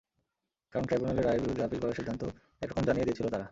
কারণ 0.73 0.85
ট্রাইব্যুনালের 0.85 1.25
রায়ের 1.25 1.41
বিরুদ্ধে 1.41 1.65
আপিল 1.65 1.79
করার 1.79 1.97
সিদ্ধান্ত 1.99 2.21
একরকম 2.61 2.83
জানিয়েই 2.83 3.07
দিয়েছিল 3.07 3.27
তারা। 3.29 3.45